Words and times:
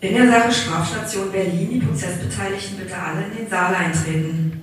In 0.00 0.14
der 0.14 0.30
Sache 0.30 0.52
Strafstation 0.52 1.32
Berlin 1.32 1.70
die 1.72 1.80
Prozessbeteiligten 1.80 2.78
bitte 2.78 2.96
alle 2.96 3.24
in 3.24 3.36
den 3.36 3.48
Saal 3.48 3.74
eintreten. 3.74 4.62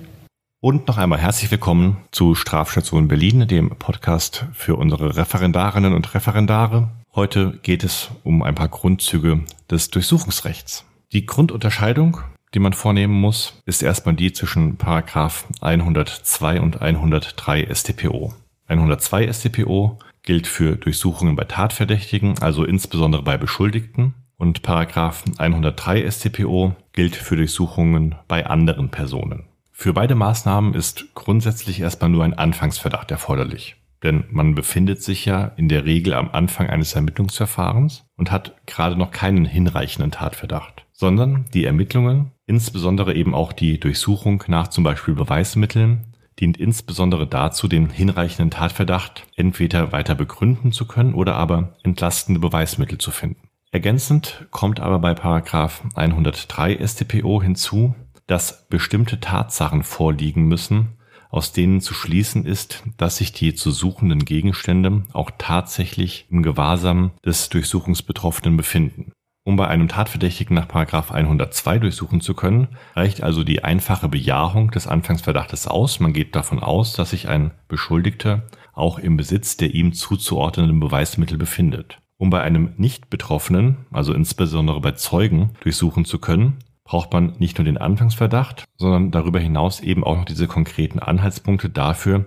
Und 0.60 0.88
noch 0.88 0.96
einmal 0.96 1.18
herzlich 1.18 1.50
willkommen 1.50 1.98
zu 2.10 2.34
Strafstation 2.34 3.06
Berlin, 3.06 3.46
dem 3.46 3.68
Podcast 3.68 4.46
für 4.54 4.76
unsere 4.76 5.18
Referendarinnen 5.18 5.92
und 5.92 6.14
Referendare. 6.14 6.88
Heute 7.14 7.58
geht 7.62 7.84
es 7.84 8.08
um 8.24 8.42
ein 8.42 8.54
paar 8.54 8.68
Grundzüge 8.68 9.44
des 9.70 9.90
Durchsuchungsrechts. 9.90 10.86
Die 11.12 11.26
Grundunterscheidung, 11.26 12.20
die 12.54 12.58
man 12.58 12.72
vornehmen 12.72 13.20
muss, 13.20 13.60
ist 13.66 13.82
erstmal 13.82 14.14
die 14.14 14.32
zwischen 14.32 14.78
Paragraph 14.78 15.44
102 15.60 16.62
und 16.62 16.80
103 16.80 17.68
StPO. 17.74 18.32
102 18.68 19.30
StPO 19.30 19.98
gilt 20.22 20.46
für 20.46 20.76
Durchsuchungen 20.76 21.36
bei 21.36 21.44
Tatverdächtigen, 21.44 22.38
also 22.40 22.64
insbesondere 22.64 23.22
bei 23.22 23.36
Beschuldigten 23.36 24.14
und 24.38 24.62
Paragraph 24.62 25.24
103 25.38 26.10
StPO 26.10 26.74
gilt 26.92 27.16
für 27.16 27.36
Durchsuchungen 27.36 28.14
bei 28.28 28.46
anderen 28.46 28.90
Personen. 28.90 29.44
Für 29.72 29.92
beide 29.92 30.14
Maßnahmen 30.14 30.74
ist 30.74 31.14
grundsätzlich 31.14 31.80
erstmal 31.80 32.10
nur 32.10 32.24
ein 32.24 32.34
Anfangsverdacht 32.34 33.10
erforderlich. 33.10 33.76
Denn 34.02 34.24
man 34.30 34.54
befindet 34.54 35.02
sich 35.02 35.24
ja 35.24 35.52
in 35.56 35.68
der 35.68 35.84
Regel 35.84 36.14
am 36.14 36.30
Anfang 36.30 36.68
eines 36.68 36.94
Ermittlungsverfahrens 36.94 38.04
und 38.16 38.30
hat 38.30 38.54
gerade 38.66 38.96
noch 38.96 39.10
keinen 39.10 39.44
hinreichenden 39.44 40.10
Tatverdacht, 40.10 40.86
sondern 40.92 41.46
die 41.54 41.64
Ermittlungen, 41.64 42.32
insbesondere 42.46 43.14
eben 43.14 43.34
auch 43.34 43.52
die 43.52 43.80
Durchsuchung 43.80 44.44
nach 44.48 44.68
zum 44.68 44.84
Beispiel 44.84 45.14
Beweismitteln, 45.14 46.14
dient 46.38 46.58
insbesondere 46.58 47.26
dazu, 47.26 47.68
den 47.68 47.88
hinreichenden 47.88 48.50
Tatverdacht 48.50 49.26
entweder 49.36 49.92
weiter 49.92 50.14
begründen 50.14 50.72
zu 50.72 50.86
können 50.86 51.14
oder 51.14 51.34
aber 51.34 51.76
entlastende 51.82 52.40
Beweismittel 52.40 52.98
zu 52.98 53.10
finden. 53.10 53.45
Ergänzend 53.70 54.46
kommt 54.50 54.80
aber 54.80 54.98
bei 54.98 55.14
Paragraph 55.14 55.82
103 55.94 56.78
StPO 56.86 57.42
hinzu, 57.42 57.94
dass 58.26 58.68
bestimmte 58.68 59.20
Tatsachen 59.20 59.82
vorliegen 59.82 60.44
müssen, 60.44 60.96
aus 61.30 61.52
denen 61.52 61.80
zu 61.80 61.92
schließen 61.92 62.44
ist, 62.44 62.84
dass 62.96 63.16
sich 63.16 63.32
die 63.32 63.54
zu 63.54 63.70
suchenden 63.70 64.24
Gegenstände 64.24 65.04
auch 65.12 65.30
tatsächlich 65.38 66.26
im 66.30 66.42
Gewahrsam 66.42 67.12
des 67.24 67.48
Durchsuchungsbetroffenen 67.48 68.56
befinden. 68.56 69.12
Um 69.44 69.54
bei 69.54 69.68
einem 69.68 69.86
Tatverdächtigen 69.86 70.56
nach 70.56 70.68
102 70.68 71.78
durchsuchen 71.78 72.20
zu 72.20 72.34
können, 72.34 72.68
reicht 72.94 73.22
also 73.22 73.44
die 73.44 73.62
einfache 73.62 74.08
Bejahung 74.08 74.72
des 74.72 74.88
Anfangsverdachtes 74.88 75.68
aus. 75.68 76.00
Man 76.00 76.12
geht 76.12 76.34
davon 76.34 76.58
aus, 76.58 76.94
dass 76.94 77.10
sich 77.10 77.28
ein 77.28 77.52
Beschuldigter 77.68 78.48
auch 78.72 78.98
im 78.98 79.16
Besitz 79.16 79.56
der 79.56 79.72
ihm 79.72 79.92
zuzuordnenden 79.92 80.80
Beweismittel 80.80 81.38
befindet. 81.38 81.98
Um 82.18 82.30
bei 82.30 82.42
einem 82.42 82.72
Nicht-Betroffenen, 82.76 83.86
also 83.90 84.14
insbesondere 84.14 84.80
bei 84.80 84.92
Zeugen, 84.92 85.50
durchsuchen 85.60 86.04
zu 86.04 86.18
können, 86.18 86.58
braucht 86.84 87.12
man 87.12 87.34
nicht 87.38 87.58
nur 87.58 87.64
den 87.64 87.78
Anfangsverdacht, 87.78 88.64
sondern 88.76 89.10
darüber 89.10 89.40
hinaus 89.40 89.80
eben 89.80 90.04
auch 90.04 90.16
noch 90.16 90.24
diese 90.24 90.46
konkreten 90.46 90.98
Anhaltspunkte 90.98 91.68
dafür, 91.68 92.26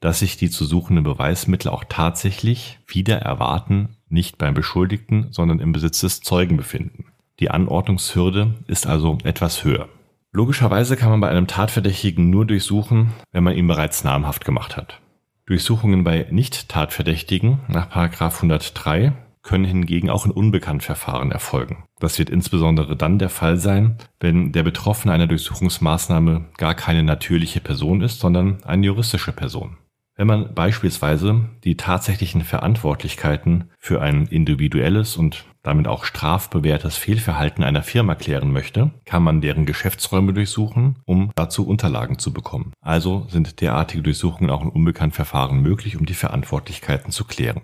dass 0.00 0.18
sich 0.18 0.36
die 0.36 0.50
zu 0.50 0.64
suchenden 0.64 1.04
Beweismittel 1.04 1.70
auch 1.70 1.84
tatsächlich 1.88 2.78
wieder 2.86 3.18
erwarten, 3.18 3.96
nicht 4.08 4.38
beim 4.38 4.54
Beschuldigten, 4.54 5.28
sondern 5.30 5.60
im 5.60 5.72
Besitz 5.72 6.00
des 6.00 6.20
Zeugen 6.20 6.56
befinden. 6.56 7.06
Die 7.38 7.50
Anordnungshürde 7.50 8.54
ist 8.66 8.86
also 8.86 9.18
etwas 9.24 9.64
höher. 9.64 9.88
Logischerweise 10.32 10.96
kann 10.96 11.10
man 11.10 11.20
bei 11.20 11.28
einem 11.28 11.46
Tatverdächtigen 11.46 12.30
nur 12.30 12.46
durchsuchen, 12.46 13.12
wenn 13.32 13.44
man 13.44 13.56
ihn 13.56 13.66
bereits 13.66 14.04
namhaft 14.04 14.44
gemacht 14.44 14.76
hat. 14.76 15.00
Durchsuchungen 15.46 16.04
bei 16.04 16.26
Nicht-Tatverdächtigen 16.30 17.60
nach 17.68 17.90
103 17.90 19.12
können 19.42 19.64
hingegen 19.64 20.10
auch 20.10 20.26
in 20.26 20.32
Unbekanntverfahren 20.32 21.32
erfolgen. 21.32 21.84
Das 21.98 22.18
wird 22.18 22.30
insbesondere 22.30 22.96
dann 22.96 23.18
der 23.18 23.30
Fall 23.30 23.56
sein, 23.56 23.96
wenn 24.20 24.52
der 24.52 24.62
Betroffene 24.62 25.12
einer 25.12 25.26
Durchsuchungsmaßnahme 25.26 26.46
gar 26.56 26.74
keine 26.74 27.02
natürliche 27.02 27.60
Person 27.60 28.02
ist, 28.02 28.20
sondern 28.20 28.62
eine 28.64 28.86
juristische 28.86 29.32
Person. 29.32 29.76
Wenn 30.20 30.26
man 30.26 30.54
beispielsweise 30.54 31.48
die 31.64 31.78
tatsächlichen 31.78 32.42
Verantwortlichkeiten 32.42 33.70
für 33.78 34.02
ein 34.02 34.26
individuelles 34.26 35.16
und 35.16 35.46
damit 35.62 35.88
auch 35.88 36.04
strafbewährtes 36.04 36.98
Fehlverhalten 36.98 37.64
einer 37.64 37.82
Firma 37.82 38.14
klären 38.14 38.52
möchte, 38.52 38.90
kann 39.06 39.22
man 39.22 39.40
deren 39.40 39.64
Geschäftsräume 39.64 40.34
durchsuchen, 40.34 40.96
um 41.06 41.30
dazu 41.36 41.66
Unterlagen 41.66 42.18
zu 42.18 42.34
bekommen. 42.34 42.72
Also 42.82 43.26
sind 43.30 43.62
derartige 43.62 44.02
Durchsuchungen 44.02 44.50
auch 44.50 44.62
in 44.62 44.68
Unbekanntverfahren 44.68 45.62
möglich, 45.62 45.96
um 45.96 46.04
die 46.04 46.12
Verantwortlichkeiten 46.12 47.12
zu 47.12 47.24
klären. 47.24 47.62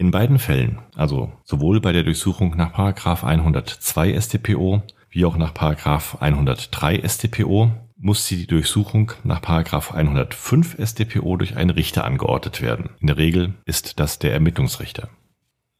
In 0.00 0.12
beiden 0.12 0.38
Fällen, 0.38 0.78
also 0.94 1.32
sowohl 1.42 1.80
bei 1.80 1.90
der 1.92 2.04
Durchsuchung 2.04 2.56
nach 2.56 2.78
102 2.78 4.20
StPO 4.20 4.82
wie 5.10 5.24
auch 5.24 5.36
nach 5.36 5.52
103 5.56 7.02
StPO, 7.04 7.72
muss 7.96 8.28
die 8.28 8.46
Durchsuchung 8.46 9.10
nach 9.24 9.42
105 9.42 10.76
StPO 10.80 11.36
durch 11.36 11.56
einen 11.56 11.70
Richter 11.70 12.04
angeordnet 12.04 12.62
werden. 12.62 12.90
In 13.00 13.08
der 13.08 13.16
Regel 13.16 13.54
ist 13.64 13.98
das 13.98 14.20
der 14.20 14.32
Ermittlungsrichter. 14.32 15.08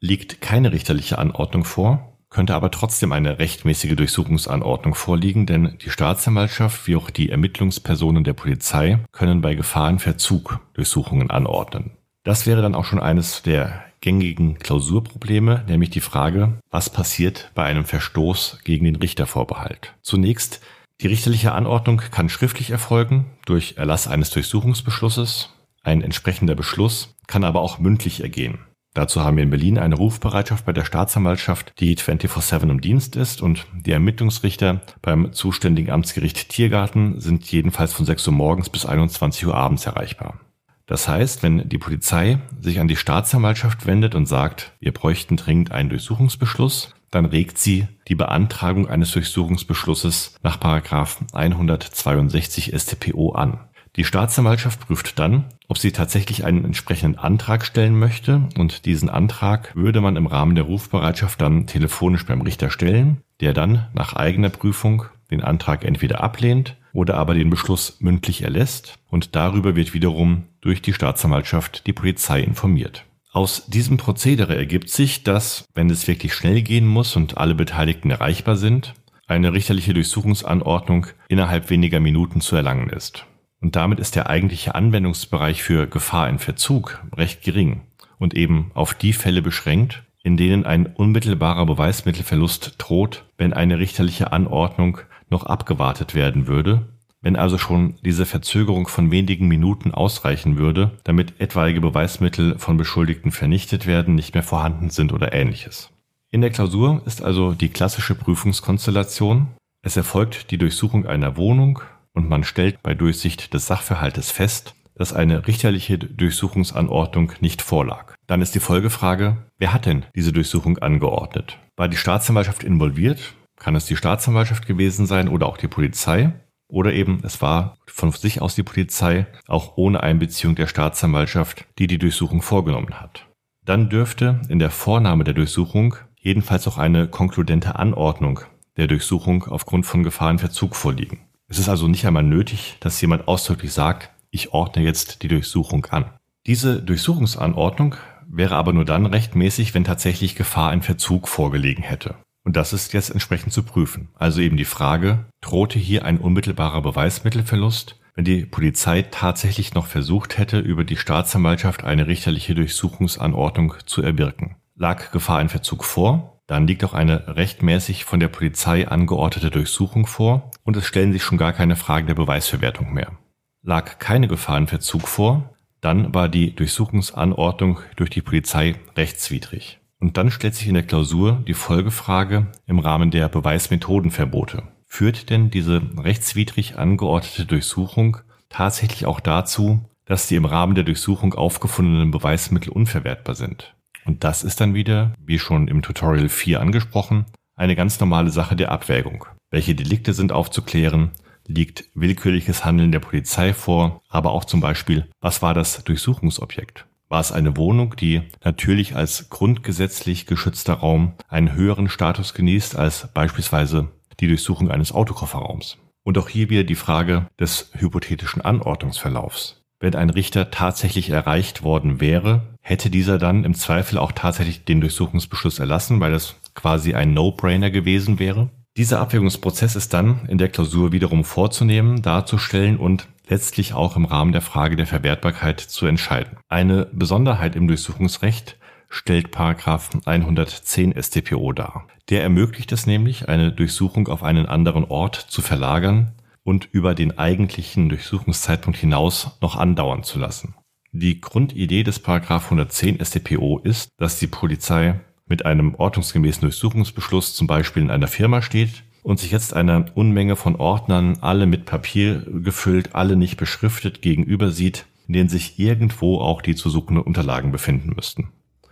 Liegt 0.01 0.41
keine 0.41 0.73
richterliche 0.73 1.19
Anordnung 1.19 1.63
vor, 1.63 2.19
könnte 2.29 2.57
aber 2.57 2.73
trotzdem 2.73 3.13
eine 3.13 3.39
rechtmäßige 3.39 3.95
Durchsuchungsanordnung 3.95 4.97
vorliegen, 4.97 5.47
denn 5.47 5.79
die 5.81 5.91
Staatsanwaltschaft 5.91 6.89
wie 6.89 6.97
auch 6.97 7.11
die 7.11 7.31
Ermittlungspersonen 7.31 8.25
der 8.25 8.33
Polizei 8.33 8.99
können 9.13 9.43
bei 9.43 9.55
Gefahrenverzug 9.55 10.59
Durchsuchungen 10.75 11.31
anordnen. 11.31 11.93
Das 12.25 12.47
wäre 12.47 12.63
dann 12.63 12.75
auch 12.75 12.85
schon 12.85 13.01
eines 13.01 13.43
der 13.43 13.88
gängigen 14.01 14.59
Klausurprobleme, 14.59 15.65
nämlich 15.67 15.91
die 15.91 16.01
Frage, 16.01 16.59
was 16.71 16.91
passiert 16.91 17.51
bei 17.55 17.65
einem 17.65 17.85
Verstoß 17.85 18.61
gegen 18.65 18.85
den 18.85 18.97
Richtervorbehalt. 18.97 19.95
Zunächst, 20.03 20.61
die 21.01 21.07
richterliche 21.07 21.53
Anordnung 21.53 21.99
kann 21.99 22.29
schriftlich 22.29 22.71
erfolgen 22.71 23.27
durch 23.47 23.75
Erlass 23.77 24.09
eines 24.09 24.31
Durchsuchungsbeschlusses. 24.31 25.51
Ein 25.83 26.03
entsprechender 26.03 26.55
Beschluss 26.55 27.15
kann 27.27 27.45
aber 27.45 27.61
auch 27.61 27.79
mündlich 27.79 28.21
ergehen. 28.21 28.59
Dazu 28.95 29.23
haben 29.23 29.37
wir 29.37 29.45
in 29.45 29.51
Berlin 29.51 29.79
eine 29.79 29.95
Rufbereitschaft 29.95 30.67
bei 30.67 30.73
der 30.73 30.85
Staatsanwaltschaft, 30.85 31.73
die 31.79 31.97
24-7 31.97 32.69
im 32.69 32.81
Dienst 32.81 33.15
ist 33.15 33.43
und 33.43 33.67
die 33.73 33.93
Ermittlungsrichter 33.93 34.81
beim 35.03 35.33
zuständigen 35.33 35.93
Amtsgericht 35.93 36.49
Tiergarten 36.49 37.21
sind 37.21 37.49
jedenfalls 37.51 37.93
von 37.93 38.07
6 38.07 38.27
Uhr 38.27 38.33
morgens 38.33 38.71
bis 38.71 38.87
21 38.87 39.47
Uhr 39.47 39.55
abends 39.55 39.87
erreichbar. 39.87 40.41
Das 40.89 41.07
heißt, 41.07 41.43
wenn 41.43 41.69
die 41.69 41.79
Polizei 41.79 42.39
sich 42.61 42.81
an 42.81 42.89
die 42.89 42.97
Staatsanwaltschaft 42.97 43.87
wendet 43.87 44.15
und 44.15 44.27
sagt, 44.27 44.73
wir 44.81 44.93
bräuchten 44.93 45.37
dringend 45.37 45.71
einen 45.71 45.91
Durchsuchungsbeschluss, 45.91 46.95
dann 47.11 47.27
regt 47.27 47.59
sie 47.59 47.87
die 48.09 48.15
Beantragung 48.15 48.89
eines 48.89 49.13
Durchsuchungsbeschlusses 49.13 50.37
nach 50.43 50.59
162 50.63 52.73
StPO 52.75 53.33
an. 53.33 53.61
Die 53.97 54.05
Staatsanwaltschaft 54.05 54.87
prüft 54.87 55.19
dann, 55.19 55.45
ob 55.69 55.77
sie 55.77 55.93
tatsächlich 55.93 56.45
einen 56.45 56.65
entsprechenden 56.65 57.19
Antrag 57.19 57.67
stellen 57.67 57.99
möchte 57.99 58.49
und 58.57 58.87
diesen 58.87 59.11
Antrag 59.11 59.77
würde 59.77 60.01
man 60.01 60.17
im 60.17 60.27
Rahmen 60.27 60.55
der 60.55 60.65
Rufbereitschaft 60.65 61.41
dann 61.41 61.67
telefonisch 61.67 62.25
beim 62.25 62.41
Richter 62.41 62.71
stellen, 62.71 63.19
der 63.41 63.53
dann 63.53 63.89
nach 63.93 64.15
eigener 64.15 64.49
Prüfung 64.49 65.05
den 65.31 65.43
Antrag 65.43 65.85
entweder 65.85 66.23
ablehnt 66.23 66.78
oder 66.99 67.15
aber 67.15 67.35
den 67.35 67.49
Beschluss 67.49 67.99
mündlich 68.01 68.43
erlässt 68.43 68.99
und 69.09 69.37
darüber 69.37 69.77
wird 69.77 69.95
wiederum 69.95 70.47
durch 70.61 70.83
die 70.83 70.93
Staatsanwaltschaft 70.93 71.87
die 71.87 71.93
Polizei 71.93 72.43
informiert. 72.43 73.05
Aus 73.31 73.67
diesem 73.67 73.99
Prozedere 73.99 74.57
ergibt 74.57 74.91
sich, 74.91 75.23
dass, 75.23 75.65
wenn 75.75 75.91
es 75.91 76.09
wirklich 76.09 76.35
schnell 76.35 76.61
gehen 76.63 76.89
muss 76.89 77.15
und 77.15 77.39
alle 77.39 77.55
Beteiligten 77.55 78.11
erreichbar 78.11 78.57
sind, 78.57 78.95
eine 79.29 79.53
richterliche 79.53 79.95
Durchsuchungsanordnung 79.95 81.07
innerhalb 81.29 81.71
weniger 81.71 82.01
Minuten 82.01 82.41
zu 82.41 82.57
erlangen 82.57 82.91
ist. 82.91 83.27
Und 83.61 83.77
damit 83.77 84.01
ist 84.01 84.17
der 84.17 84.29
eigentliche 84.29 84.75
Anwendungsbereich 84.75 85.63
für 85.63 85.87
Gefahr 85.87 86.29
in 86.29 86.41
Verzug 86.41 87.01
recht 87.17 87.45
gering 87.45 87.83
und 88.19 88.35
eben 88.35 88.73
auf 88.75 88.93
die 88.95 89.13
Fälle 89.13 89.41
beschränkt, 89.41 90.03
in 90.29 90.37
denen 90.37 90.67
ein 90.67 90.85
unmittelbarer 90.85 91.65
Beweismittelverlust 91.65 92.75
droht, 92.77 93.25
wenn 93.39 93.55
eine 93.55 93.79
richterliche 93.79 94.31
Anordnung 94.31 94.99
noch 95.31 95.45
abgewartet 95.45 96.15
werden 96.15 96.47
würde, 96.47 96.87
wenn 97.23 97.35
also 97.35 97.57
schon 97.57 97.95
diese 98.05 98.27
Verzögerung 98.27 98.89
von 98.89 99.11
wenigen 99.11 99.49
Minuten 99.49 99.91
ausreichen 99.95 100.59
würde, 100.59 100.91
damit 101.03 101.41
etwaige 101.41 101.81
Beweismittel 101.81 102.59
von 102.59 102.77
Beschuldigten 102.77 103.31
vernichtet 103.31 103.87
werden, 103.87 104.17
nicht 104.17 104.35
mehr 104.35 104.43
vorhanden 104.43 104.91
sind 104.91 105.15
oder 105.15 105.33
ähnliches. 105.33 105.89
In 106.31 106.43
der 106.43 106.51
Klausur 106.51 107.01
ist 107.07 107.23
also 107.23 107.55
die 107.55 107.71
klassische 107.71 108.15
Prüfungskonstellation. 108.15 109.47
Es 109.81 109.97
erfolgt 109.97 110.51
die 110.51 110.59
Durchsuchung 110.59 111.07
einer 111.07 111.39
Wohnung 111.39 111.81
und 112.13 112.29
man 112.29 112.45
stellt 112.45 112.83
bei 112.83 112.93
Durchsicht 112.93 113.55
des 113.55 113.67
Sachverhaltes 113.67 114.31
fest, 114.31 114.75
dass 114.99 115.13
eine 115.13 115.47
richterliche 115.47 115.99
Durchsuchungsanordnung 115.99 117.33
nicht 117.41 117.63
vorlag. 117.63 118.15
Dann 118.27 118.43
ist 118.43 118.55
die 118.55 118.61
Folgefrage, 118.61 119.39
wer 119.59 119.73
hat 119.73 119.87
denn 119.87 120.05
diese 120.15 120.33
Durchsuchung 120.33 120.79
angeordnet? 120.79 121.59
War 121.77 121.89
die 121.89 121.97
Staatsanwaltschaft 121.97 122.65
involviert? 122.65 123.35
kann 123.59 123.77
es 123.77 123.87
die 123.87 123.97
Staatsanwaltschaft 123.97 124.67
gewesen 124.67 125.07
sein 125.07 125.29
oder 125.29 125.47
auch 125.47 125.57
die 125.57 125.69
Polizei. 125.69 126.33
Oder 126.71 126.93
eben 126.93 127.21
es 127.23 127.41
war 127.41 127.79
von 127.87 128.13
sich 128.13 128.43
aus 128.43 128.55
die 128.55 128.63
Polizei, 128.63 129.27
auch 129.47 129.77
ohne 129.77 130.03
Einbeziehung 130.03 130.55
der 130.55 130.67
Staatsanwaltschaft, 130.67 131.65
die 131.79 131.87
die 131.87 131.99
Durchsuchung 131.99 132.43
vorgenommen 132.43 133.01
hat. 133.01 133.27
Dann 133.65 133.89
dürfte 133.89 134.43
in 134.49 134.59
der 134.59 134.71
Vornahme 134.71 135.25
der 135.25 135.35
Durchsuchung 135.35 135.97
jedenfalls 136.21 136.69
auch 136.69 136.77
eine 136.77 137.09
konkludente 137.09 137.77
Anordnung 137.77 138.41
der 138.77 138.87
Durchsuchung 138.87 139.45
aufgrund 139.45 139.87
von 139.87 140.03
Gefahrenverzug 140.03 140.77
vorliegen. 140.77 141.21
Es 141.49 141.59
ist 141.59 141.71
also 141.71 141.89
nicht 141.89 142.07
einmal 142.07 142.23
nötig, 142.23 142.77
dass 142.81 143.01
jemand 143.01 143.27
ausdrücklich 143.29 143.73
sagt, 143.73 144.11
ich 144.31 144.53
ordne 144.53 144.83
jetzt 144.83 145.23
die 145.23 145.29
Durchsuchung 145.29 145.87
an. 145.87 146.11
Diese 146.47 146.83
Durchsuchungsanordnung 146.83 147.97
wäre 148.27 148.57
aber 148.57 148.73
nur 148.73 148.85
dann 148.85 149.07
rechtmäßig, 149.07 149.75
wenn 149.75 149.85
tatsächlich 149.85 150.35
Gefahr 150.35 150.73
in 150.73 150.83
Verzug 150.83 151.29
vorgelegen 151.29 151.83
hätte. 151.83 152.17
Und 152.45 152.57
das 152.57 152.73
ist 152.73 152.93
jetzt 152.93 153.11
entsprechend 153.11 153.53
zu 153.53 153.63
prüfen. 153.63 154.09
Also 154.15 154.41
eben 154.41 154.57
die 154.57 154.65
Frage, 154.65 155.27
drohte 155.41 155.79
hier 155.79 156.05
ein 156.05 156.19
unmittelbarer 156.19 156.81
Beweismittelverlust, 156.81 158.01
wenn 158.15 158.25
die 158.25 158.47
Polizei 158.47 159.03
tatsächlich 159.03 159.75
noch 159.75 159.87
versucht 159.87 160.39
hätte, 160.39 160.59
über 160.59 160.85
die 160.85 160.97
Staatsanwaltschaft 160.97 161.85
eine 161.85 162.07
richterliche 162.07 162.55
Durchsuchungsanordnung 162.55 163.75
zu 163.87 164.03
erwirken. 164.03 164.57
Lag 164.75 165.13
Gefahr 165.13 165.41
in 165.41 165.49
Verzug 165.49 165.85
vor, 165.85 166.41
dann 166.47 166.67
liegt 166.67 166.83
auch 166.85 166.95
eine 166.95 167.37
rechtmäßig 167.37 168.05
von 168.05 168.21
der 168.21 168.29
Polizei 168.29 168.89
angeordnete 168.89 169.51
Durchsuchung 169.51 170.07
vor 170.07 170.51
und 170.65 170.77
es 170.77 170.87
stellen 170.87 171.13
sich 171.13 171.23
schon 171.23 171.37
gar 171.37 171.53
keine 171.53 171.77
Fragen 171.77 172.07
der 172.07 172.15
Beweisverwertung 172.15 172.95
mehr. 172.95 173.13
Lag 173.63 173.99
keine 173.99 174.29
Gefahr 174.29 174.59
in 174.59 174.67
Verzug 174.67 175.09
vor, 175.09 175.55
dann 175.81 176.15
war 176.15 176.29
die 176.29 176.55
Durchsuchungsanordnung 176.55 177.81
durch 177.97 178.11
die 178.11 178.23
Polizei 178.23 178.77
rechtswidrig. 178.97 179.81
Und 180.01 180.17
dann 180.17 180.31
stellt 180.31 180.55
sich 180.55 180.69
in 180.69 180.75
der 180.75 180.85
Klausur 180.85 181.43
die 181.47 181.55
Folgefrage 181.55 182.47
im 182.67 182.79
Rahmen 182.79 183.11
der 183.11 183.29
Beweismethodenverbote. 183.29 184.63
Führt 184.87 185.31
denn 185.31 185.51
diese 185.51 185.83
rechtswidrig 185.99 186.79
angeordnete 186.79 187.47
Durchsuchung 187.47 188.19
tatsächlich 188.49 189.07
auch 189.07 189.21
dazu, 189.21 189.85
dass 190.07 190.27
die 190.27 190.37
im 190.37 190.45
Rahmen 190.47 190.75
der 190.75 190.85
Durchsuchung 190.85 191.35
aufgefundenen 191.35 192.11
Beweismittel 192.11 192.73
unverwertbar 192.73 193.35
sind? 193.35 193.75
Und 194.05 194.25
das 194.25 194.45
ist 194.45 194.61
dann 194.61 194.75
wieder, 194.75 195.13
wie 195.23 195.39
schon 195.39 195.69
im 195.69 195.83
Tutorial 195.83 196.29
4 196.29 196.61
angesprochen, 196.61 197.27
eine 197.57 197.77
ganz 197.77 198.01
normale 198.01 198.31
Sache 198.31 198.57
der 198.57 198.73
Abwägung. 198.73 199.27
Welche 199.51 199.75
Delikte 199.75 200.15
sind 200.15 200.33
aufzuklären? 200.33 201.11
Liegt 201.51 201.87
willkürliches 201.95 202.67
Handeln 202.67 202.93
der 202.93 203.01
Polizei 203.01 203.55
vor? 203.55 204.03
Aber 204.11 204.33
auch 204.33 204.45
zum 204.45 204.61
Beispiel, 204.61 205.07
was 205.21 205.41
war 205.41 205.55
das 205.55 205.83
Durchsuchungsobjekt? 205.83 206.87
War 207.09 207.21
es 207.21 207.33
eine 207.33 207.57
Wohnung, 207.57 207.97
die 207.97 208.21
natürlich 208.45 208.95
als 208.95 209.31
grundgesetzlich 209.31 210.27
geschützter 210.27 210.75
Raum 210.75 211.15
einen 211.27 211.55
höheren 211.55 211.89
Status 211.89 212.35
genießt 212.35 212.77
als 212.77 213.09
beispielsweise 213.15 213.89
die 214.21 214.29
Durchsuchung 214.29 214.71
eines 214.71 214.93
Autokofferraums? 214.93 215.79
Und 216.05 216.19
auch 216.19 216.29
hier 216.29 216.51
wieder 216.51 216.65
die 216.65 216.75
Frage 216.75 217.29
des 217.41 217.71
hypothetischen 217.73 218.43
Anordnungsverlaufs. 218.43 219.63
Wenn 219.81 219.95
ein 219.95 220.11
Richter 220.11 220.51
tatsächlich 220.51 221.09
erreicht 221.09 221.63
worden 221.63 222.01
wäre, 222.01 222.43
hätte 222.61 222.91
dieser 222.91 223.17
dann 223.17 223.45
im 223.45 223.55
Zweifel 223.55 223.97
auch 223.97 224.13
tatsächlich 224.13 224.67
den 224.67 224.83
Durchsuchungsbeschluss 224.83 225.61
erlassen, 225.61 225.99
weil 226.01 226.13
es 226.13 226.35
quasi 226.55 226.93
ein 226.93 227.15
No-Brainer 227.15 227.71
gewesen 227.71 228.19
wäre. 228.19 228.51
Dieser 228.79 229.01
Abwägungsprozess 229.01 229.75
ist 229.75 229.93
dann 229.93 230.21
in 230.29 230.39
der 230.39 230.51
Klausur 230.51 230.93
wiederum 230.93 231.25
vorzunehmen, 231.25 232.01
darzustellen 232.01 232.77
und 232.77 233.09
letztlich 233.27 233.75
auch 233.75 233.97
im 233.97 234.05
Rahmen 234.05 234.31
der 234.31 234.41
Frage 234.41 234.77
der 234.77 234.87
Verwertbarkeit 234.87 235.59
zu 235.59 235.87
entscheiden. 235.87 236.39
Eine 236.49 236.87
Besonderheit 236.93 237.57
im 237.57 237.67
Durchsuchungsrecht 237.67 238.57
stellt 238.89 239.33
Paragraph 239.33 239.91
110 240.05 240.95
StPO 240.97 241.53
dar. 241.53 241.89
Der 242.09 242.23
ermöglicht 242.23 242.71
es 242.71 242.87
nämlich, 242.87 243.29
eine 243.29 243.51
Durchsuchung 243.51 244.07
auf 244.07 244.23
einen 244.23 244.47
anderen 244.47 244.85
Ort 244.85 245.17
zu 245.17 245.43
verlagern 245.43 246.13
und 246.45 246.69
über 246.71 246.95
den 246.95 247.19
eigentlichen 247.19 247.89
Durchsuchungszeitpunkt 247.89 248.79
hinaus 248.79 249.39
noch 249.41 249.57
andauern 249.57 250.05
zu 250.05 250.21
lassen. 250.21 250.55
Die 250.93 251.21
Grundidee 251.21 251.83
des 251.83 251.99
Paragraph 251.99 252.45
110 252.45 253.05
StPO 253.05 253.59
ist, 253.59 253.89
dass 253.99 254.21
die 254.21 254.29
Polizei 254.29 255.01
mit 255.29 255.47
einem 255.47 255.75
ordnungsgemäßen 255.75 256.43
Durchsuchungsbeschluss 256.43 257.35
zum 257.35 257.47
Beispiel 257.47 257.83
in 257.83 257.91
einer 257.91 258.09
Firma 258.09 258.43
steht 258.43 258.83
und 259.03 259.19
sich 259.19 259.31
jetzt 259.31 259.55
einer 259.55 259.87
Unmenge 259.95 260.37
von 260.37 260.57
Ordnern, 260.57 261.19
alle 261.21 261.47
mit 261.47 261.65
Papier 261.65 262.27
gefüllt, 262.27 262.95
alle 262.95 263.17
nicht 263.17 263.37
beschriftet, 263.37 264.03
gegenüber 264.03 264.51
sieht, 264.51 264.87
in 265.07 265.15
denen 265.15 265.29
sich 265.29 265.59
irgendwo 265.59 266.21
auch 266.21 266.43
die 266.43 266.55
zu 266.55 266.71
suchenden 266.71 267.05
Unterlagen 267.05 267.53
befinden 267.53 267.93
müssten. 267.95 268.29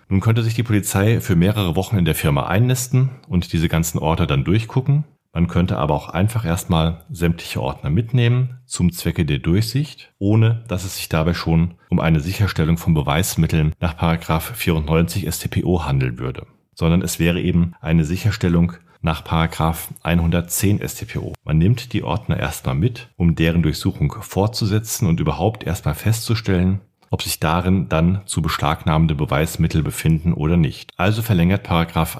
Nun 0.08 0.20
könnte 0.20 0.42
sich 0.42 0.54
die 0.54 0.62
Polizei 0.62 1.20
für 1.20 1.34
mehrere 1.34 1.74
Wochen 1.74 1.96
in 1.96 2.04
der 2.04 2.14
Firma 2.14 2.46
einnisten 2.46 3.10
und 3.28 3.52
diese 3.52 3.68
ganzen 3.68 3.98
Orte 3.98 4.26
dann 4.26 4.44
durchgucken. 4.44 5.04
Man 5.36 5.48
könnte 5.48 5.76
aber 5.76 5.92
auch 5.92 6.08
einfach 6.08 6.46
erstmal 6.46 7.04
sämtliche 7.10 7.60
Ordner 7.60 7.90
mitnehmen 7.90 8.56
zum 8.64 8.90
Zwecke 8.90 9.26
der 9.26 9.36
Durchsicht, 9.36 10.14
ohne 10.18 10.64
dass 10.66 10.84
es 10.84 10.96
sich 10.96 11.10
dabei 11.10 11.34
schon 11.34 11.74
um 11.90 12.00
eine 12.00 12.20
Sicherstellung 12.20 12.78
von 12.78 12.94
Beweismitteln 12.94 13.74
nach 13.78 13.96
94 13.98 15.30
StPO 15.30 15.84
handeln 15.84 16.18
würde, 16.18 16.46
sondern 16.72 17.02
es 17.02 17.18
wäre 17.18 17.38
eben 17.38 17.74
eine 17.82 18.06
Sicherstellung 18.06 18.72
nach 19.02 19.24
110 19.26 20.80
StPO. 20.80 21.34
Man 21.44 21.58
nimmt 21.58 21.92
die 21.92 22.02
Ordner 22.02 22.38
erstmal 22.38 22.74
mit, 22.74 23.10
um 23.18 23.34
deren 23.34 23.62
Durchsuchung 23.62 24.16
fortzusetzen 24.22 25.06
und 25.06 25.20
überhaupt 25.20 25.64
erstmal 25.64 25.96
festzustellen, 25.96 26.80
ob 27.10 27.22
sich 27.22 27.40
darin 27.40 27.88
dann 27.88 28.22
zu 28.24 28.42
beschlagnahmende 28.42 29.14
Beweismittel 29.14 29.82
befinden 29.82 30.32
oder 30.32 30.56
nicht. 30.56 30.92
Also 30.96 31.22
verlängert 31.22 31.70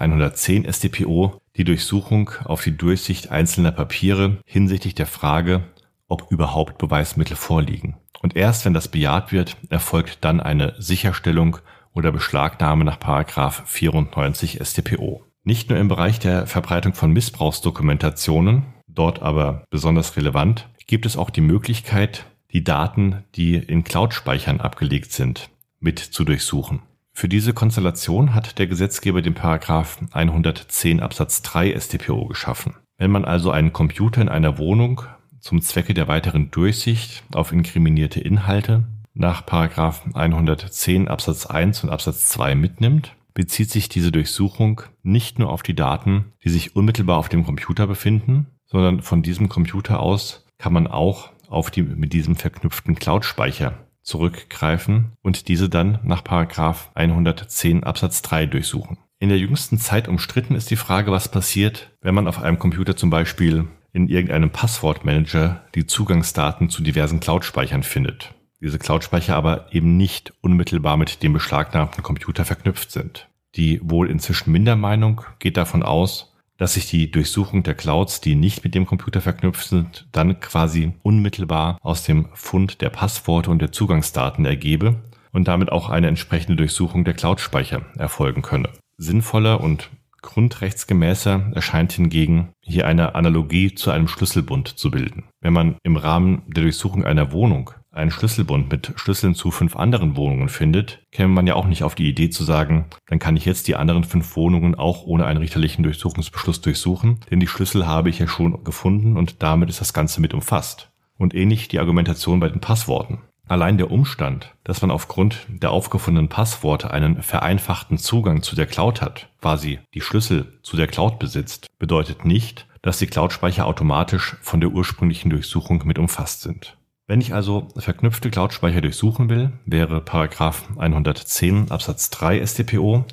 110 0.00 0.70
StPO 0.70 1.40
die 1.56 1.64
Durchsuchung 1.64 2.30
auf 2.44 2.62
die 2.62 2.76
Durchsicht 2.76 3.30
einzelner 3.30 3.72
Papiere 3.72 4.38
hinsichtlich 4.44 4.94
der 4.94 5.06
Frage, 5.06 5.64
ob 6.08 6.30
überhaupt 6.30 6.78
Beweismittel 6.78 7.36
vorliegen. 7.36 7.96
Und 8.22 8.36
erst 8.36 8.64
wenn 8.64 8.74
das 8.74 8.88
bejaht 8.88 9.32
wird, 9.32 9.56
erfolgt 9.70 10.24
dann 10.24 10.40
eine 10.40 10.74
Sicherstellung 10.78 11.58
oder 11.92 12.12
Beschlagnahme 12.12 12.84
nach 12.84 12.98
94 12.98 14.60
StPO. 14.62 15.24
Nicht 15.44 15.70
nur 15.70 15.78
im 15.78 15.88
Bereich 15.88 16.18
der 16.18 16.46
Verbreitung 16.46 16.92
von 16.92 17.12
Missbrauchsdokumentationen, 17.12 18.64
dort 18.88 19.22
aber 19.22 19.64
besonders 19.70 20.16
relevant, 20.16 20.68
gibt 20.86 21.06
es 21.06 21.16
auch 21.16 21.30
die 21.30 21.40
Möglichkeit, 21.40 22.26
die 22.52 22.64
Daten, 22.64 23.24
die 23.34 23.54
in 23.56 23.84
Cloud-Speichern 23.84 24.60
abgelegt 24.60 25.12
sind, 25.12 25.50
mit 25.80 25.98
zu 25.98 26.24
durchsuchen. 26.24 26.82
Für 27.18 27.30
diese 27.30 27.54
Konstellation 27.54 28.34
hat 28.34 28.58
der 28.58 28.66
Gesetzgeber 28.66 29.22
den 29.22 29.32
Paragraph 29.32 29.98
110 30.12 31.00
Absatz 31.00 31.40
3 31.40 31.74
StPO 31.80 32.26
geschaffen. 32.26 32.74
Wenn 32.98 33.10
man 33.10 33.24
also 33.24 33.50
einen 33.50 33.72
Computer 33.72 34.20
in 34.20 34.28
einer 34.28 34.58
Wohnung 34.58 35.00
zum 35.40 35.62
Zwecke 35.62 35.94
der 35.94 36.08
weiteren 36.08 36.50
Durchsicht 36.50 37.24
auf 37.32 37.52
inkriminierte 37.52 38.20
Inhalte 38.20 38.84
nach 39.14 39.46
Paragraph 39.46 40.04
110 40.12 41.08
Absatz 41.08 41.46
1 41.46 41.84
und 41.84 41.90
Absatz 41.90 42.28
2 42.28 42.54
mitnimmt, 42.54 43.16
bezieht 43.32 43.70
sich 43.70 43.88
diese 43.88 44.12
Durchsuchung 44.12 44.82
nicht 45.02 45.38
nur 45.38 45.48
auf 45.48 45.62
die 45.62 45.74
Daten, 45.74 46.34
die 46.44 46.50
sich 46.50 46.76
unmittelbar 46.76 47.16
auf 47.16 47.30
dem 47.30 47.46
Computer 47.46 47.86
befinden, 47.86 48.48
sondern 48.66 49.00
von 49.00 49.22
diesem 49.22 49.48
Computer 49.48 50.00
aus 50.00 50.44
kann 50.58 50.74
man 50.74 50.86
auch 50.86 51.30
auf 51.48 51.70
die 51.70 51.80
mit 51.80 52.12
diesem 52.12 52.36
verknüpften 52.36 52.94
Cloud-Speicher 52.94 53.85
zurückgreifen 54.06 55.12
und 55.20 55.48
diese 55.48 55.68
dann 55.68 55.98
nach 56.04 56.24
Paragraph 56.24 56.90
110 56.94 57.84
Absatz 57.84 58.22
3 58.22 58.46
durchsuchen. 58.46 58.98
In 59.18 59.28
der 59.28 59.38
jüngsten 59.38 59.78
Zeit 59.78 60.08
umstritten 60.08 60.54
ist 60.54 60.70
die 60.70 60.76
Frage, 60.76 61.10
was 61.10 61.30
passiert, 61.30 61.90
wenn 62.00 62.14
man 62.14 62.28
auf 62.28 62.40
einem 62.40 62.58
Computer 62.58 62.96
zum 62.96 63.10
Beispiel 63.10 63.66
in 63.92 64.08
irgendeinem 64.08 64.50
Passwortmanager 64.50 65.64
die 65.74 65.86
Zugangsdaten 65.86 66.68
zu 66.68 66.82
diversen 66.82 67.18
Cloud-Speichern 67.18 67.82
findet. 67.82 68.34
Diese 68.60 68.78
Cloud-Speicher 68.78 69.34
aber 69.34 69.72
eben 69.72 69.96
nicht 69.96 70.34
unmittelbar 70.40 70.96
mit 70.96 71.22
dem 71.22 71.32
beschlagnahmten 71.32 72.02
Computer 72.02 72.44
verknüpft 72.44 72.90
sind. 72.90 73.28
Die 73.54 73.80
wohl 73.82 74.10
inzwischen 74.10 74.52
Mindermeinung 74.52 75.22
geht 75.38 75.56
davon 75.56 75.82
aus, 75.82 76.35
dass 76.58 76.74
sich 76.74 76.88
die 76.88 77.10
Durchsuchung 77.10 77.62
der 77.62 77.74
Clouds, 77.74 78.20
die 78.20 78.34
nicht 78.34 78.64
mit 78.64 78.74
dem 78.74 78.86
Computer 78.86 79.20
verknüpft 79.20 79.68
sind, 79.68 80.06
dann 80.12 80.40
quasi 80.40 80.92
unmittelbar 81.02 81.78
aus 81.82 82.02
dem 82.02 82.28
Fund 82.34 82.80
der 82.80 82.90
Passworte 82.90 83.50
und 83.50 83.60
der 83.60 83.72
Zugangsdaten 83.72 84.44
ergebe 84.44 84.96
und 85.32 85.48
damit 85.48 85.70
auch 85.70 85.90
eine 85.90 86.08
entsprechende 86.08 86.56
Durchsuchung 86.56 87.04
der 87.04 87.14
Cloud-Speicher 87.14 87.82
erfolgen 87.98 88.42
könne. 88.42 88.70
Sinnvoller 88.96 89.60
und 89.60 89.90
grundrechtsgemäßer 90.22 91.52
erscheint 91.54 91.92
hingegen 91.92 92.48
hier 92.60 92.86
eine 92.86 93.14
Analogie 93.14 93.74
zu 93.74 93.90
einem 93.90 94.08
Schlüsselbund 94.08 94.68
zu 94.68 94.90
bilden. 94.90 95.24
Wenn 95.40 95.52
man 95.52 95.76
im 95.84 95.96
Rahmen 95.96 96.42
der 96.48 96.64
Durchsuchung 96.64 97.04
einer 97.04 97.32
Wohnung 97.32 97.70
einen 97.96 98.10
Schlüsselbund 98.10 98.70
mit 98.70 98.92
Schlüsseln 98.96 99.34
zu 99.34 99.50
fünf 99.50 99.76
anderen 99.76 100.16
Wohnungen 100.16 100.48
findet, 100.48 101.00
käme 101.12 101.32
man 101.32 101.46
ja 101.46 101.54
auch 101.54 101.66
nicht 101.66 101.82
auf 101.82 101.94
die 101.94 102.08
Idee 102.08 102.30
zu 102.30 102.44
sagen, 102.44 102.86
dann 103.08 103.18
kann 103.18 103.36
ich 103.36 103.44
jetzt 103.44 103.68
die 103.68 103.76
anderen 103.76 104.04
fünf 104.04 104.36
Wohnungen 104.36 104.74
auch 104.74 105.04
ohne 105.04 105.26
einen 105.26 105.38
richterlichen 105.38 105.82
Durchsuchungsbeschluss 105.82 106.60
durchsuchen, 106.60 107.20
denn 107.30 107.40
die 107.40 107.46
Schlüssel 107.46 107.86
habe 107.86 108.10
ich 108.10 108.18
ja 108.18 108.28
schon 108.28 108.62
gefunden 108.64 109.16
und 109.16 109.42
damit 109.42 109.68
ist 109.68 109.80
das 109.80 109.92
Ganze 109.94 110.20
mit 110.20 110.34
umfasst. 110.34 110.90
Und 111.18 111.34
ähnlich 111.34 111.68
die 111.68 111.78
Argumentation 111.78 112.40
bei 112.40 112.48
den 112.48 112.60
Passworten. 112.60 113.22
Allein 113.48 113.78
der 113.78 113.92
Umstand, 113.92 114.54
dass 114.64 114.82
man 114.82 114.90
aufgrund 114.90 115.46
der 115.48 115.70
aufgefundenen 115.70 116.28
Passworte 116.28 116.90
einen 116.90 117.22
vereinfachten 117.22 117.96
Zugang 117.96 118.42
zu 118.42 118.56
der 118.56 118.66
Cloud 118.66 119.00
hat, 119.00 119.28
quasi 119.40 119.78
die 119.94 120.00
Schlüssel 120.00 120.58
zu 120.62 120.76
der 120.76 120.88
Cloud 120.88 121.20
besitzt, 121.20 121.68
bedeutet 121.78 122.24
nicht, 122.24 122.66
dass 122.82 122.98
die 122.98 123.06
Cloud-Speicher 123.06 123.66
automatisch 123.66 124.36
von 124.42 124.60
der 124.60 124.70
ursprünglichen 124.70 125.30
Durchsuchung 125.30 125.82
mit 125.86 125.98
umfasst 125.98 126.42
sind. 126.42 126.76
Wenn 127.08 127.20
ich 127.20 127.32
also 127.32 127.68
verknüpfte 127.76 128.30
Cloud-Speicher 128.30 128.80
durchsuchen 128.80 129.30
will, 129.30 129.52
wäre 129.64 130.00
Paragraph 130.00 130.68
110 130.76 131.70
Absatz 131.70 132.10
3 132.10 132.44
StPO 132.44 133.04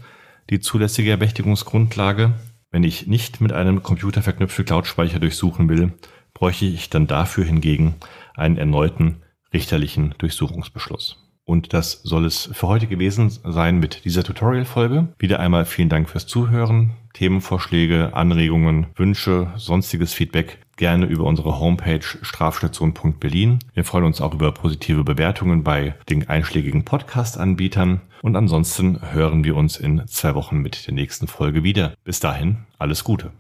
die 0.49 0.59
zulässige 0.59 1.11
Ermächtigungsgrundlage. 1.11 2.33
Wenn 2.71 2.83
ich 2.83 3.05
nicht 3.05 3.39
mit 3.39 3.53
einem 3.53 3.83
Computer 3.83 4.23
verknüpfte 4.23 4.63
Cloud-Speicher 4.63 5.19
durchsuchen 5.19 5.69
will, 5.69 5.93
bräuchte 6.33 6.65
ich 6.65 6.89
dann 6.89 7.05
dafür 7.05 7.45
hingegen 7.45 7.93
einen 8.35 8.57
erneuten 8.57 9.21
richterlichen 9.53 10.15
Durchsuchungsbeschluss. 10.17 11.22
Und 11.45 11.73
das 11.73 12.01
soll 12.03 12.25
es 12.25 12.49
für 12.53 12.67
heute 12.67 12.87
gewesen 12.87 13.29
sein 13.29 13.79
mit 13.79 14.05
dieser 14.05 14.23
Tutorial-Folge. 14.23 15.09
Wieder 15.19 15.39
einmal 15.39 15.65
vielen 15.65 15.89
Dank 15.89 16.09
fürs 16.09 16.25
Zuhören. 16.25 16.91
Themenvorschläge, 17.13 18.11
Anregungen, 18.13 18.87
Wünsche, 18.95 19.51
sonstiges 19.57 20.13
Feedback 20.13 20.59
gerne 20.77 21.05
über 21.05 21.25
unsere 21.25 21.59
Homepage 21.59 22.01
strafstation.berlin. 22.01 23.59
Wir 23.73 23.83
freuen 23.83 24.05
uns 24.05 24.21
auch 24.21 24.33
über 24.33 24.51
positive 24.51 25.03
Bewertungen 25.03 25.63
bei 25.63 25.95
den 26.09 26.27
einschlägigen 26.27 26.85
Podcast-Anbietern. 26.85 28.01
Und 28.21 28.35
ansonsten 28.35 28.99
hören 29.11 29.43
wir 29.43 29.55
uns 29.55 29.77
in 29.77 30.07
zwei 30.07 30.33
Wochen 30.35 30.59
mit 30.59 30.87
der 30.87 30.93
nächsten 30.93 31.27
Folge 31.27 31.63
wieder. 31.63 31.93
Bis 32.03 32.19
dahin, 32.19 32.59
alles 32.79 33.03
Gute. 33.03 33.31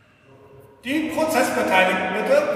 Die 0.83 1.09
Prozessbeteiligten 1.15 2.13
bitte. 2.13 2.52